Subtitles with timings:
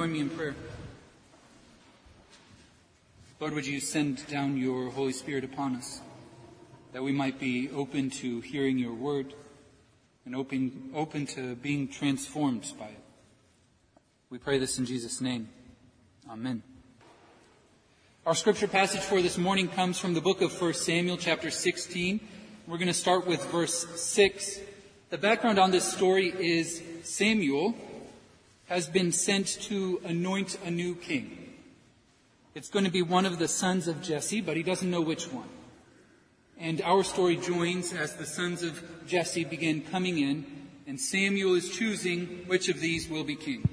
[0.00, 0.54] join me in prayer?
[3.38, 6.00] Lord, would you send down your Holy Spirit upon us
[6.94, 9.34] that we might be open to hearing your word
[10.24, 13.02] and open, open to being transformed by it?
[14.30, 15.50] We pray this in Jesus' name.
[16.30, 16.62] Amen.
[18.24, 22.20] Our scripture passage for this morning comes from the book of 1 Samuel, chapter 16.
[22.66, 24.60] We're going to start with verse 6.
[25.10, 27.74] The background on this story is Samuel
[28.70, 31.36] has been sent to anoint a new king.
[32.54, 35.24] It's going to be one of the sons of Jesse, but he doesn't know which
[35.24, 35.48] one.
[36.56, 40.46] And our story joins as the sons of Jesse begin coming in,
[40.86, 43.68] and Samuel is choosing which of these will be king.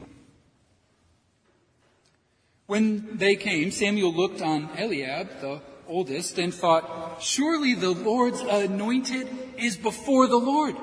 [2.65, 9.27] When they came, Samuel looked on Eliab, the oldest, and thought, Surely the Lord's anointed
[9.59, 10.75] is before the Lord.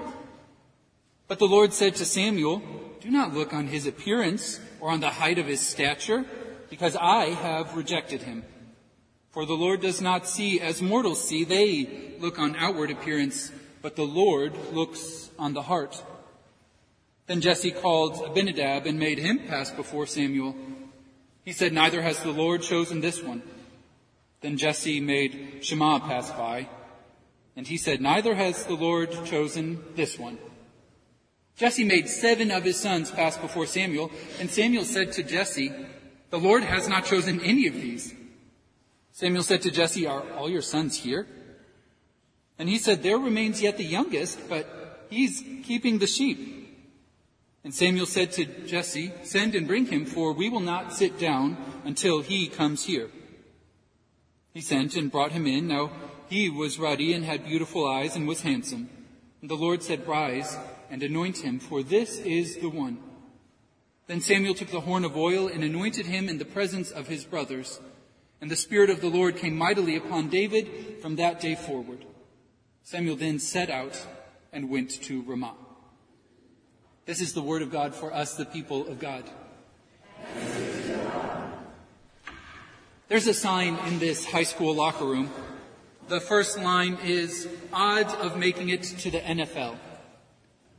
[1.27, 2.63] But the Lord said to Samuel,
[3.01, 6.25] Do not look on his appearance or on the height of his stature
[6.69, 8.45] because I have rejected him.
[9.31, 11.45] For the Lord does not see as mortals see.
[11.45, 13.51] They look on outward appearance,
[13.83, 16.03] but the Lord looks on the heart.
[17.27, 20.55] Then Jesse called Abinadab and made him pass before Samuel.
[21.45, 23.43] He said, Neither has the Lord chosen this one.
[24.41, 26.69] Then Jesse made Shammah pass by,
[27.57, 30.39] and he said, Neither has the Lord chosen this one.
[31.57, 34.11] Jesse made seven of his sons pass before Samuel,
[34.41, 35.73] and Samuel said to Jesse,
[36.35, 38.13] the Lord has not chosen any of these.
[39.13, 41.29] Samuel said to Jesse, Are all your sons here?
[42.59, 46.91] And he said, There remains yet the youngest, but he's keeping the sheep.
[47.63, 51.57] And Samuel said to Jesse, Send and bring him, for we will not sit down
[51.85, 53.11] until he comes here.
[54.53, 55.69] He sent and brought him in.
[55.69, 55.93] Now
[56.29, 58.91] he was ruddy and had beautiful eyes and was handsome.
[59.41, 60.59] And the Lord said, Rise
[60.91, 62.99] and anoint him, for this is the one.
[64.07, 67.25] Then Samuel took the horn of oil and anointed him in the presence of his
[67.25, 67.81] brothers.
[68.41, 72.05] And the Spirit of the Lord came mightily upon David from that day forward.
[72.83, 74.07] Samuel then set out
[74.53, 75.55] and went to Ramah.
[77.07, 79.25] This is the word of God for us, the people of God.
[83.09, 85.31] There's a sign in this high school locker room.
[86.09, 89.77] The first line is odds of making it to the NFL.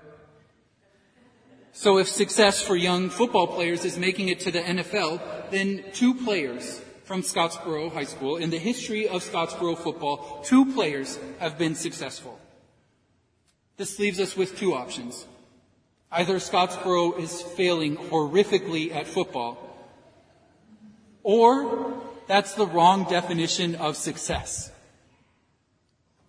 [1.72, 6.14] So if success for young football players is making it to the NFL, then two
[6.14, 11.74] players from Scottsboro High School in the history of Scottsboro football, two players have been
[11.74, 12.38] successful.
[13.78, 15.26] This leaves us with two options.
[16.12, 19.58] Either Scottsboro is failing horrifically at football,
[21.24, 21.93] or
[22.28, 24.72] that's the wrong definition of success.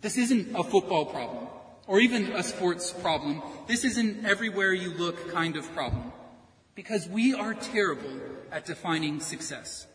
[0.01, 1.47] This isn't a football problem
[1.87, 3.43] or even a sports problem.
[3.67, 6.13] This isn't everywhere you look kind of problem
[6.75, 8.21] because we are terrible
[8.51, 9.87] at defining success.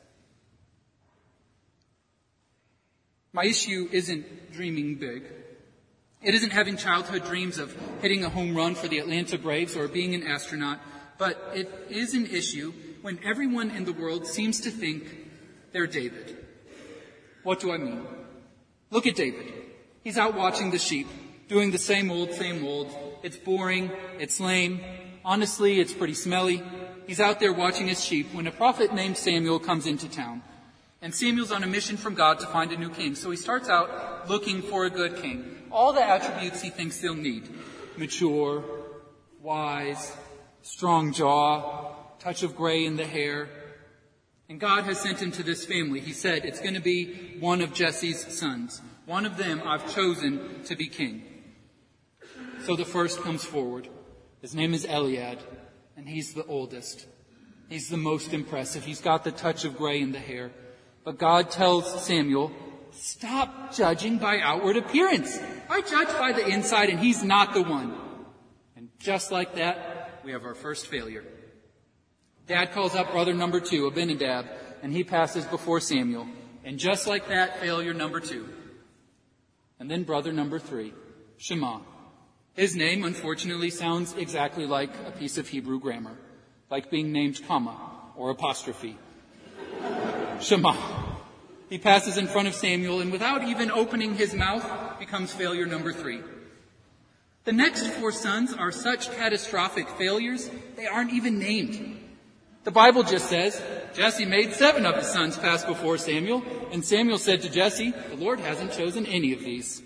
[3.32, 5.24] My issue isn't dreaming big.
[6.22, 9.88] It isn't having childhood dreams of hitting a home run for the Atlanta Braves or
[9.88, 10.80] being an astronaut,
[11.18, 15.29] but it is an issue when everyone in the world seems to think
[15.72, 16.38] they're David.
[17.44, 18.06] What do I mean?
[18.92, 19.54] Look at David.
[20.04, 21.08] He's out watching the sheep,
[21.48, 22.90] doing the same old, same old.
[23.24, 23.92] It's boring.
[24.20, 24.82] It's lame.
[25.24, 26.64] Honestly, it's pretty smelly.
[27.06, 30.42] he's out there watching his sheep when a prophet named Samuel comes into town.
[31.02, 33.16] And Samuel's on a mission from God to find a new king.
[33.16, 35.64] So he starts out looking for a good king.
[35.72, 37.48] All the attributes he thinks he'll need.
[37.98, 38.64] Mature,
[39.42, 40.16] wise,
[40.62, 43.50] strong jaw, touch of gray in the hair.
[44.50, 46.00] And God has sent him to this family.
[46.00, 48.82] He said, it's going to be one of Jesse's sons.
[49.06, 51.24] One of them I've chosen to be king.
[52.64, 53.88] So the first comes forward.
[54.42, 55.40] His name is Eliab,
[55.96, 57.06] and he's the oldest.
[57.70, 58.84] He's the most impressive.
[58.84, 60.52] He's got the touch of gray in the hair.
[61.04, 62.52] But God tells Samuel,
[62.92, 65.40] stop judging by outward appearance.
[65.70, 67.94] I judge by the inside and he's not the one.
[68.76, 71.24] And just like that, we have our first failure.
[72.50, 74.48] Dad calls up brother number two, Abinadab,
[74.82, 76.26] and he passes before Samuel.
[76.66, 78.50] And just like that, failure number two.
[79.80, 80.92] And then brother number three,
[81.38, 81.82] Shema.
[82.56, 86.18] His name, unfortunately, sounds exactly like a piece of Hebrew grammar,
[86.72, 87.78] like being named comma
[88.16, 88.98] or apostrophe.
[90.42, 90.76] Shema.
[91.70, 94.66] He passes in front of Samuel and without even opening his mouth
[94.98, 96.22] becomes failure number three.
[97.44, 102.08] The next four sons are such catastrophic failures, they aren't even named.
[102.64, 103.62] The Bible just says,
[103.94, 108.16] Jesse made seven of his sons pass before Samuel, and Samuel said to Jesse, the
[108.16, 109.82] Lord hasn't chosen any of these.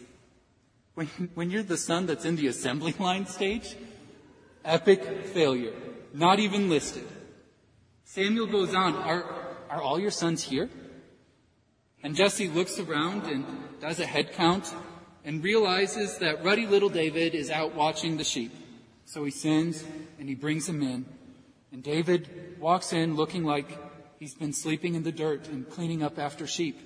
[0.96, 3.76] When, when you're the son that's in the assembly line stage,
[4.66, 5.74] epic failure.
[6.14, 7.08] Not even listed.
[8.04, 9.24] Samuel goes on, are,
[9.70, 10.70] are all your sons here?
[12.04, 13.46] And Jesse looks around and
[13.80, 14.74] does a head count
[15.26, 18.52] and realizes that ruddy little David is out watching the sheep.
[19.06, 19.84] So he sends
[20.20, 21.06] and he brings him in.
[21.74, 23.68] And David walks in looking like
[24.20, 26.80] he's been sleeping in the dirt and cleaning up after sheep.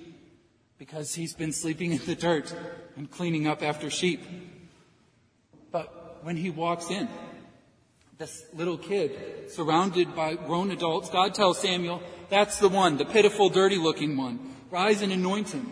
[0.78, 2.54] Because he's been sleeping in the dirt
[2.96, 4.22] and cleaning up after sheep.
[5.70, 7.06] But when he walks in,
[8.16, 13.50] this little kid surrounded by grown adults, God tells Samuel, that's the one, the pitiful,
[13.50, 14.54] dirty looking one.
[14.70, 15.70] Rise and anoint him.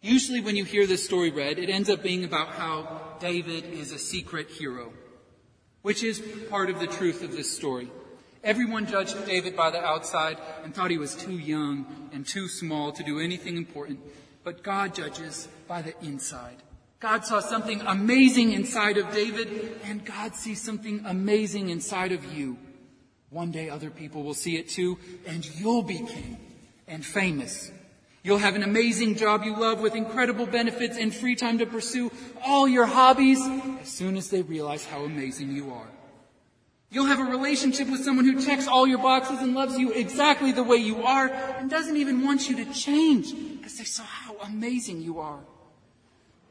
[0.00, 3.92] Usually when you hear this story read, it ends up being about how David is
[3.92, 4.92] a secret hero,
[5.86, 7.88] which is part of the truth of this story.
[8.42, 12.90] Everyone judged David by the outside and thought he was too young and too small
[12.90, 14.00] to do anything important,
[14.42, 16.56] but God judges by the inside.
[16.98, 22.58] God saw something amazing inside of David, and God sees something amazing inside of you.
[23.30, 26.36] One day other people will see it too, and you'll be king
[26.88, 27.70] and famous.
[28.26, 32.10] You'll have an amazing job you love with incredible benefits and free time to pursue
[32.44, 33.38] all your hobbies
[33.80, 35.86] as soon as they realize how amazing you are.
[36.90, 40.50] You'll have a relationship with someone who checks all your boxes and loves you exactly
[40.50, 44.36] the way you are and doesn't even want you to change because they saw how
[44.38, 45.44] amazing you are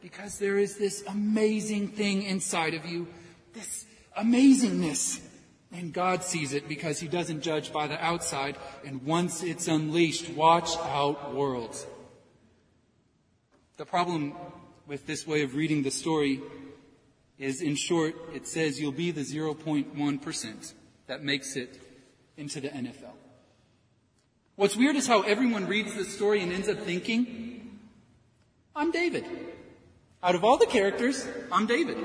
[0.01, 3.05] because there is this amazing thing inside of you,
[3.53, 3.85] this
[4.17, 5.19] amazingness.
[5.75, 8.55] And God sees it because He doesn't judge by the outside.
[8.85, 11.75] And once it's unleashed, watch out, world.
[13.75, 14.35] The problem
[14.87, 16.39] with this way of reading the story
[17.37, 20.73] is, in short, it says you'll be the 0.1%
[21.07, 21.77] that makes it
[22.37, 23.11] into the NFL.
[24.55, 27.79] What's weird is how everyone reads this story and ends up thinking,
[28.73, 29.25] I'm David.
[30.23, 31.97] Out of all the characters, I'm David.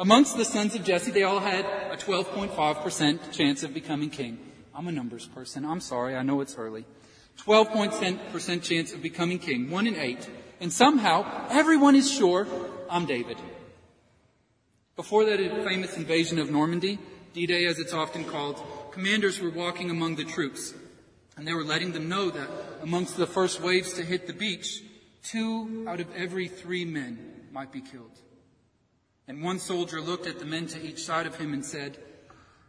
[0.00, 4.38] Amongst the sons of Jesse, they all had a 12.5% chance of becoming king.
[4.72, 5.64] I'm a numbers person.
[5.64, 6.14] I'm sorry.
[6.14, 6.84] I know it's early.
[7.44, 9.70] 12% chance of becoming king.
[9.70, 10.30] One in eight.
[10.60, 12.46] And somehow, everyone is sure
[12.88, 13.38] I'm David.
[14.94, 17.00] Before that famous invasion of Normandy,
[17.34, 20.74] D-Day as it's often called, commanders were walking among the troops.
[21.36, 22.48] And they were letting them know that
[22.82, 24.80] amongst the first waves to hit the beach,
[25.24, 28.16] two out of every three men might be killed.
[29.28, 31.98] And one soldier looked at the men to each side of him and said,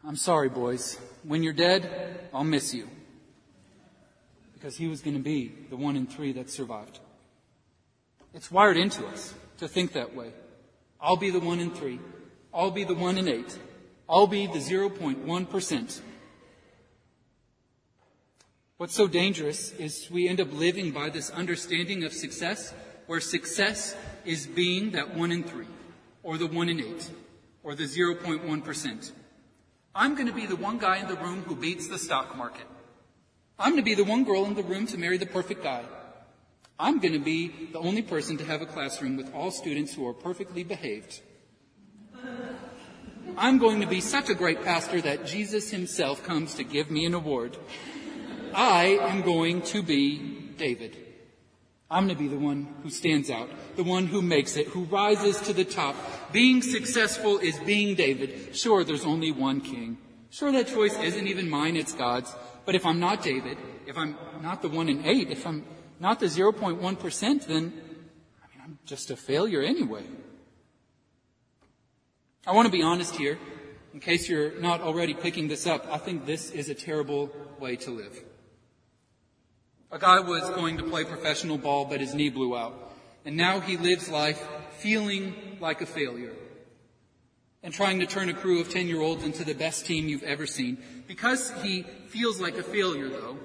[0.05, 0.99] I'm sorry, boys.
[1.23, 2.89] When you're dead, I'll miss you.
[4.53, 6.99] Because he was going to be the one in three that survived.
[8.33, 10.31] It's wired into us to think that way.
[10.99, 11.99] I'll be the one in three.
[12.53, 13.57] I'll be the one in eight.
[14.09, 16.01] I'll be the 0.1%.
[18.77, 22.73] What's so dangerous is we end up living by this understanding of success,
[23.07, 25.67] where success is being that one in three,
[26.23, 27.09] or the one in eight,
[27.63, 29.11] or the 0.1%.
[29.95, 32.67] I'm going to be the one guy in the room who beats the stock market.
[33.57, 35.83] I'm going to be the one girl in the room to marry the perfect guy.
[36.79, 40.07] I'm going to be the only person to have a classroom with all students who
[40.07, 41.21] are perfectly behaved.
[43.37, 47.05] I'm going to be such a great pastor that Jesus himself comes to give me
[47.05, 47.57] an award.
[48.53, 50.17] I am going to be
[50.57, 51.08] David.
[51.91, 54.83] I'm going to be the one who stands out, the one who makes it, who
[54.83, 55.95] rises to the top.
[56.31, 58.55] Being successful is being David.
[58.55, 59.97] Sure, there's only one king,
[60.31, 62.33] Sure, that choice isn't even mine, it's God's.
[62.65, 65.65] But if I'm not David, if I'm not the one in eight, if I'm
[65.99, 67.73] not the 0.1%, then
[68.43, 70.03] I mean, I'm just a failure anyway.
[72.45, 73.39] I want to be honest here.
[73.93, 77.75] In case you're not already picking this up, I think this is a terrible way
[77.77, 78.23] to live.
[79.91, 82.93] A guy was going to play professional ball, but his knee blew out.
[83.25, 84.41] And now he lives life
[84.77, 86.33] feeling like a failure.
[87.63, 90.23] And trying to turn a crew of 10 year olds into the best team you've
[90.23, 90.77] ever seen.
[91.07, 93.37] Because he feels like a failure, though,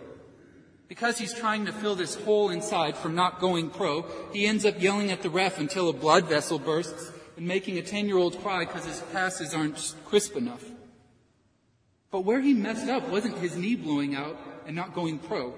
[0.86, 4.80] because he's trying to fill this hole inside from not going pro, he ends up
[4.80, 8.40] yelling at the ref until a blood vessel bursts and making a 10 year old
[8.42, 10.64] cry because his passes aren't crisp enough.
[12.10, 15.54] But where he messed up wasn't his knee blowing out and not going pro.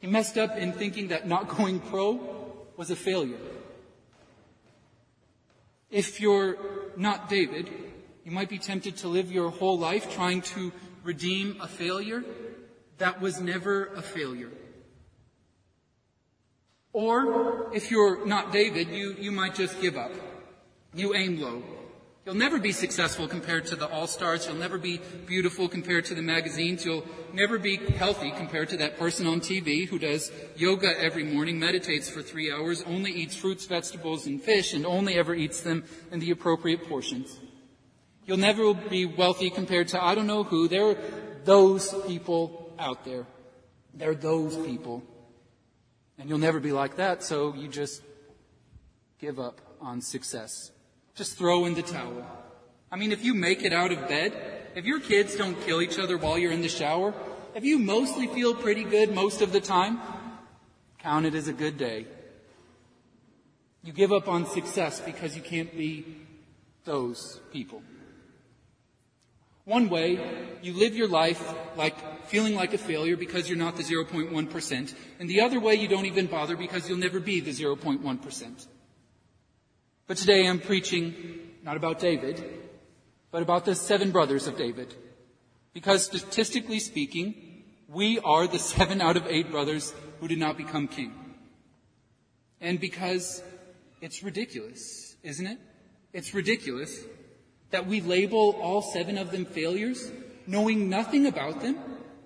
[0.00, 2.20] He messed up in thinking that not going pro
[2.76, 3.38] was a failure.
[5.90, 6.56] If you're
[6.96, 7.68] not David,
[8.24, 12.24] you might be tempted to live your whole life trying to redeem a failure
[12.98, 14.50] that was never a failure.
[16.92, 20.12] Or if you're not David, you, you might just give up.
[20.94, 21.62] You aim low.
[22.26, 24.46] You'll never be successful compared to the all-stars.
[24.46, 26.84] You'll never be beautiful compared to the magazines.
[26.84, 31.58] You'll never be healthy compared to that person on TV who does yoga every morning,
[31.58, 35.82] meditates for three hours, only eats fruits, vegetables, and fish, and only ever eats them
[36.12, 37.40] in the appropriate portions.
[38.26, 40.68] You'll never be wealthy compared to I don't know who.
[40.68, 40.96] There are
[41.44, 43.26] those people out there.
[43.94, 45.02] There are those people.
[46.18, 48.02] And you'll never be like that, so you just
[49.18, 50.70] give up on success.
[51.20, 52.24] Just throw in the towel.
[52.90, 54.32] I mean, if you make it out of bed,
[54.74, 57.12] if your kids don't kill each other while you're in the shower,
[57.54, 60.00] if you mostly feel pretty good most of the time,
[60.98, 62.06] count it as a good day.
[63.84, 66.06] You give up on success because you can't be
[66.86, 67.82] those people.
[69.66, 70.18] One way,
[70.62, 75.28] you live your life like feeling like a failure because you're not the 0.1%, and
[75.28, 78.66] the other way, you don't even bother because you'll never be the 0.1%.
[80.10, 81.14] But today I'm preaching
[81.62, 82.42] not about David,
[83.30, 84.92] but about the seven brothers of David.
[85.72, 90.88] Because statistically speaking, we are the seven out of eight brothers who did not become
[90.88, 91.12] king.
[92.60, 93.40] And because
[94.00, 95.58] it's ridiculous, isn't it?
[96.12, 97.04] It's ridiculous
[97.70, 100.10] that we label all seven of them failures,
[100.44, 101.78] knowing nothing about them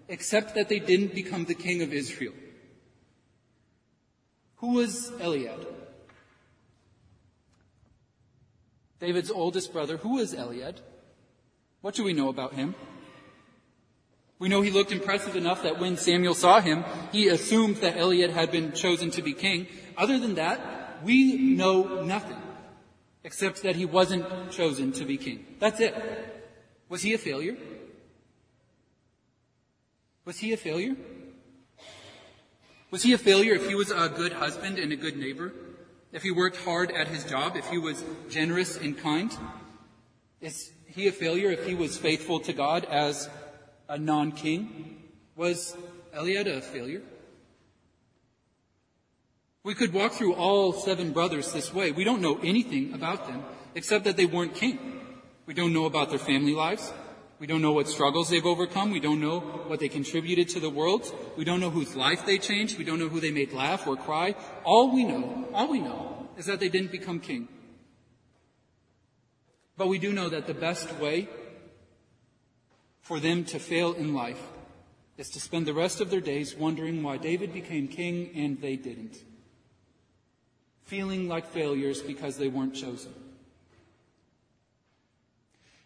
[0.08, 2.32] except that they didn't become the king of Israel.
[4.56, 5.83] Who was Eliab?
[9.04, 9.99] David's oldest brother.
[9.99, 10.76] Who was Eliab?
[11.82, 12.75] What do we know about him?
[14.38, 18.30] We know he looked impressive enough that when Samuel saw him, he assumed that Eliab
[18.30, 19.66] had been chosen to be king.
[19.99, 22.40] Other than that, we know nothing
[23.25, 25.44] except that he wasn't chosen to be king.
[25.58, 25.94] That's it.
[26.88, 27.58] Was he a failure?
[30.25, 30.96] Was he a failure?
[32.90, 35.52] Was he a failure if he was a good husband and a good neighbor?
[36.14, 37.56] If he worked hard at his job?
[37.56, 39.37] If he was generous and kind?
[40.40, 43.28] Is he a failure if he was faithful to God as
[43.88, 45.02] a non-king?
[45.35, 45.76] Was
[46.14, 47.02] Eliab a failure?
[49.64, 51.90] We could walk through all seven brothers this way.
[51.90, 53.42] We don't know anything about them
[53.75, 54.78] except that they weren't king.
[55.47, 56.92] We don't know about their family lives.
[57.38, 58.90] We don't know what struggles they've overcome.
[58.90, 61.12] We don't know what they contributed to the world.
[61.36, 62.78] We don't know whose life they changed.
[62.78, 64.34] We don't know who they made laugh or cry.
[64.64, 67.48] All we know, all we know is that they didn't become king.
[69.76, 71.28] But we do know that the best way
[73.02, 74.40] for them to fail in life
[75.18, 78.76] is to spend the rest of their days wondering why David became king and they
[78.76, 79.18] didn't
[80.84, 83.12] feeling like failures because they weren't chosen.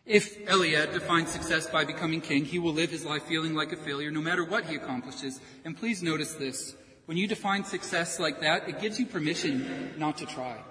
[0.09, 3.77] If Eliab defines success by becoming king, he will live his life feeling like a
[3.77, 5.39] failure no matter what he accomplishes.
[5.67, 6.75] And please notice this.
[7.05, 10.63] When you define success like that, it gives you permission not to try.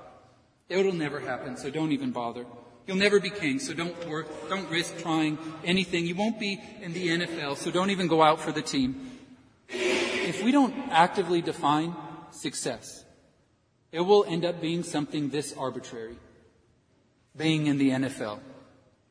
[0.69, 2.47] It'll never happen, so don't even bother.
[2.87, 6.07] You'll never be king, so don't work, don't risk trying anything.
[6.07, 9.11] You won't be in the NFL, so don't even go out for the team.
[9.69, 11.95] If we don't actively define
[12.31, 13.05] success,
[13.91, 16.17] it will end up being something this arbitrary.
[17.35, 18.39] Being in the NFL.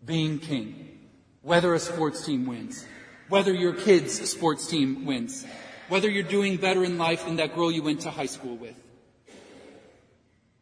[0.05, 0.99] Being king.
[1.43, 2.85] Whether a sports team wins.
[3.29, 5.47] Whether your kid's sports team wins.
[5.89, 8.75] Whether you're doing better in life than that girl you went to high school with.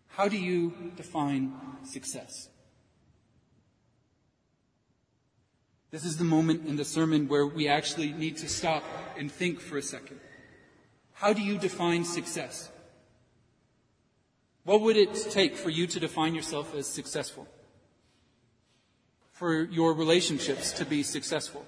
[0.09, 1.53] How do you define
[1.85, 2.49] success?
[5.91, 8.83] This is the moment in the sermon where we actually need to stop
[9.17, 10.21] and think for a second.
[11.13, 12.71] How do you define success?
[14.65, 17.47] What would it take for you to define yourself as successful?
[19.35, 21.67] For your relationships to be successful?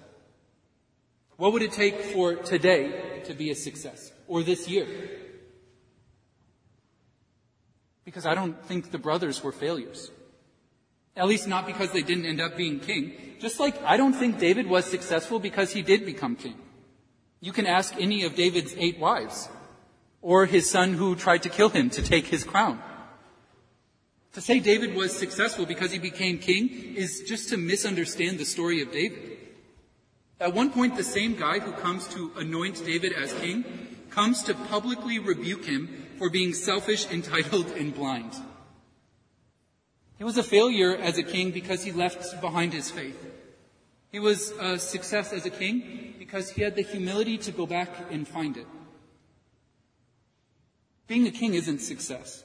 [1.37, 4.13] What would it take for today to be a success?
[4.27, 4.87] Or this year?
[8.05, 10.11] Because I don't think the brothers were failures.
[11.17, 13.13] At least not because they didn't end up being king.
[13.41, 16.57] Just like I don't think David was successful because he did become king.
[17.41, 19.49] You can ask any of David's eight wives,
[20.23, 22.81] or his son who tried to kill him to take his crown.
[24.37, 28.83] To say David was successful because he became king is just to misunderstand the story
[28.83, 29.39] of David.
[30.39, 33.65] At one point, the same guy who comes to anoint David as king
[34.11, 35.89] comes to publicly rebuke him
[36.19, 38.35] for being selfish, entitled, and blind.
[40.19, 43.19] He was a failure as a king because he left behind his faith.
[44.13, 47.89] He was a success as a king because he had the humility to go back
[48.11, 48.67] and find it.
[51.07, 52.45] Being a king isn't success.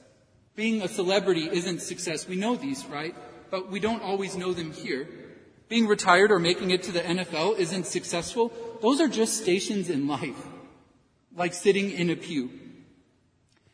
[0.54, 2.28] Being a celebrity isn't success.
[2.28, 3.14] We know these, right?
[3.50, 5.08] But we don't always know them here.
[5.68, 8.52] Being retired or making it to the NFL isn't successful.
[8.82, 10.36] Those are just stations in life,
[11.34, 12.50] like sitting in a pew.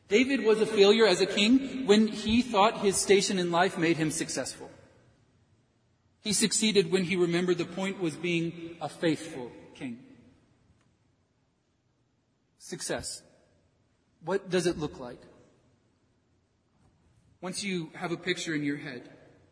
[0.08, 3.96] David was a failure as a king when he thought his station in life made
[3.96, 4.70] him successful.
[6.20, 9.98] He succeeded when he remembered the point was being a faithful king.
[12.58, 13.22] Success.
[14.24, 15.20] What does it look like?
[17.40, 19.08] Once you have a picture in your head,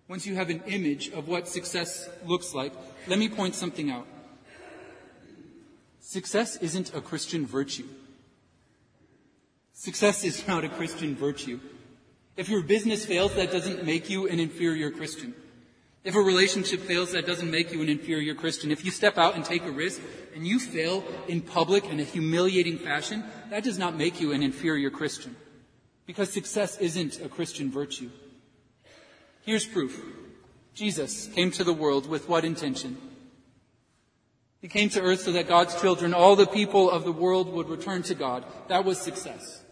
[0.09, 2.73] once you have an image of what success looks like,
[3.07, 4.07] let me point something out.
[6.01, 7.87] Success isn't a Christian virtue.
[9.73, 11.61] Success is not a Christian virtue.
[12.37, 15.35] If your business fails, that doesn't make you an inferior Christian.
[16.05, 18.71] If a relationship fails, that doesn't make you an inferior Christian.
[18.71, 20.01] If you step out and take a risk
[20.35, 24.43] and you fail in public in a humiliating fashion, that does not make you an
[24.43, 25.35] inferior Christian.
[26.07, 28.11] Because success isn't a Christian virtue.
[29.45, 30.01] Here's proof.
[30.75, 32.97] Jesus came to the world with what intention?
[34.61, 37.69] He came to earth so that God's children, all the people of the world would
[37.69, 38.45] return to God.
[38.69, 39.63] That was success.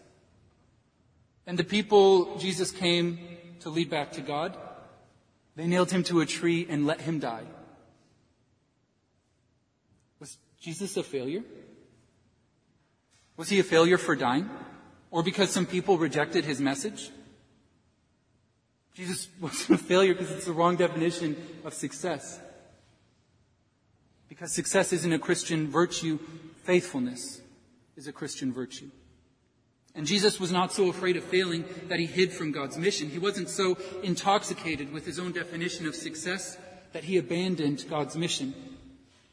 [1.45, 3.19] And the people Jesus came
[3.61, 4.57] to lead back to God,
[5.55, 7.43] they nailed him to a tree and let him die.
[10.19, 11.43] Was Jesus a failure?
[13.37, 14.49] Was he a failure for dying?
[15.11, 17.09] Or because some people rejected his message?
[18.95, 22.39] Jesus wasn't a failure because it's the wrong definition of success.
[24.29, 26.19] Because success isn't a Christian virtue,
[26.63, 27.41] faithfulness
[27.95, 28.89] is a Christian virtue.
[29.93, 33.09] And Jesus was not so afraid of failing that he hid from God's mission.
[33.09, 36.57] He wasn't so intoxicated with his own definition of success
[36.91, 38.53] that he abandoned God's mission.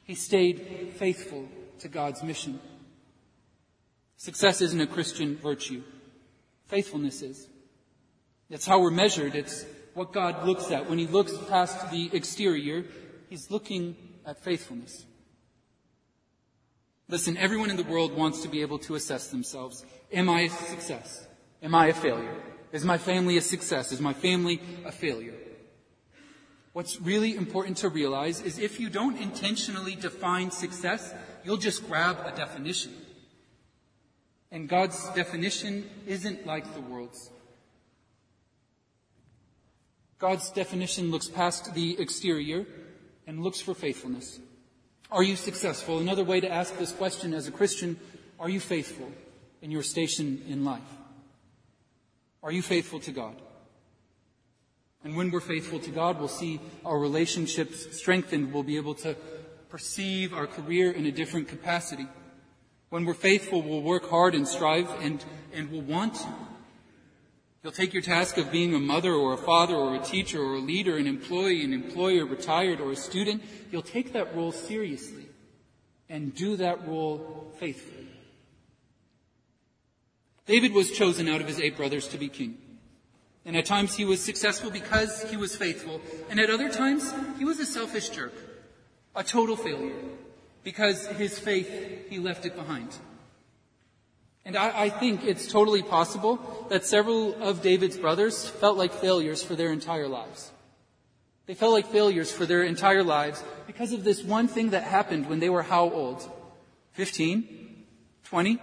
[0.04, 1.48] He stayed faithful
[1.80, 2.60] to God's mission.
[4.22, 5.82] Success isn't a Christian virtue.
[6.68, 7.48] Faithfulness is.
[8.48, 9.34] That's how we're measured.
[9.34, 10.88] It's what God looks at.
[10.88, 12.84] When he looks past the exterior,
[13.28, 15.06] he's looking at faithfulness.
[17.08, 19.84] Listen, everyone in the world wants to be able to assess themselves.
[20.12, 21.26] Am I a success?
[21.60, 22.36] Am I a failure?
[22.70, 23.90] Is my family a success?
[23.90, 25.34] Is my family a failure?
[26.74, 32.18] What's really important to realize is if you don't intentionally define success, you'll just grab
[32.24, 32.92] a definition.
[34.52, 37.30] And God's definition isn't like the world's.
[40.18, 42.66] God's definition looks past the exterior
[43.26, 44.38] and looks for faithfulness.
[45.10, 45.98] Are you successful?
[45.98, 47.98] Another way to ask this question as a Christian,
[48.38, 49.10] are you faithful
[49.62, 50.82] in your station in life?
[52.42, 53.34] Are you faithful to God?
[55.02, 58.52] And when we're faithful to God, we'll see our relationships strengthened.
[58.52, 59.16] We'll be able to
[59.70, 62.06] perceive our career in a different capacity.
[62.92, 65.24] When we're faithful, we'll work hard and strive and,
[65.54, 66.28] and we'll want to.
[67.62, 70.56] You'll take your task of being a mother or a father or a teacher or
[70.56, 73.42] a leader, an employee, an employer, retired or a student.
[73.70, 75.24] You'll take that role seriously
[76.10, 78.08] and do that role faithfully.
[80.44, 82.58] David was chosen out of his eight brothers to be king.
[83.46, 86.02] And at times he was successful because he was faithful.
[86.28, 88.34] And at other times he was a selfish jerk,
[89.16, 89.94] a total failure,
[90.62, 91.68] because his faith,
[92.08, 92.88] he left it behind.
[94.44, 99.42] And I, I, think it's totally possible that several of David's brothers felt like failures
[99.42, 100.50] for their entire lives.
[101.46, 105.28] They felt like failures for their entire lives because of this one thing that happened
[105.28, 106.28] when they were how old?
[106.92, 107.84] 15?
[108.24, 108.58] 20?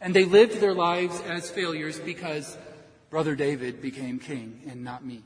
[0.00, 2.56] And they lived their lives as failures because
[3.10, 5.22] brother David became king and not me.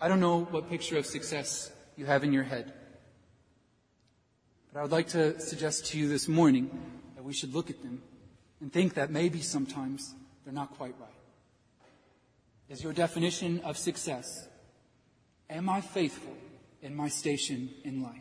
[0.00, 2.72] I don't know what picture of success you have in your head.
[4.72, 6.70] But I would like to suggest to you this morning
[7.14, 8.02] that we should look at them
[8.60, 11.10] and think that maybe sometimes they're not quite right.
[12.68, 14.48] is your definition of success?
[15.48, 16.36] Am I faithful
[16.82, 18.20] in my station in life?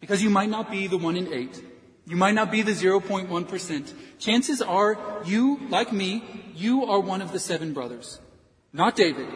[0.00, 1.62] Because you might not be the one in eight.
[2.06, 3.92] You might not be the 0.1%.
[4.18, 6.22] Chances are you, like me,
[6.54, 8.20] you are one of the seven brothers.
[8.72, 9.28] Not David.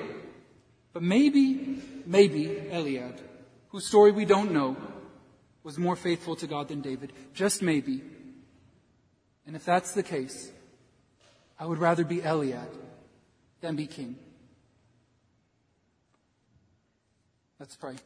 [0.92, 3.20] But maybe, maybe Eliab,
[3.68, 4.76] whose story we don't know,
[5.62, 7.12] was more faithful to God than David.
[7.34, 8.02] Just maybe.
[9.46, 10.50] And if that's the case,
[11.58, 12.72] I would rather be Eliab
[13.60, 14.16] than be king.
[17.58, 17.96] Let's pray.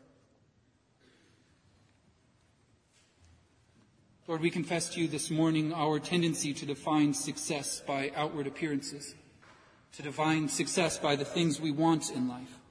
[4.27, 9.15] Lord, we confess to you this morning our tendency to define success by outward appearances,
[9.93, 12.62] to define success by the things we want in life.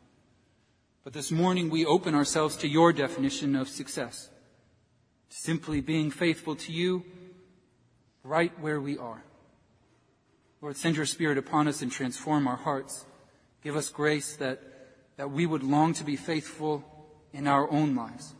[1.03, 4.29] But this morning we open ourselves to your definition of success,
[5.29, 7.03] simply being faithful to you
[8.23, 9.23] right where we are.
[10.61, 13.05] Lord, send your Spirit upon us and transform our hearts.
[13.63, 14.61] Give us grace that,
[15.17, 16.83] that we would long to be faithful
[17.33, 18.35] in our own lives.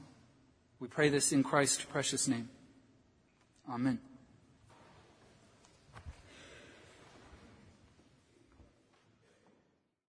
[0.80, 2.50] We pray this in Christ's precious name.
[3.68, 4.00] Amen.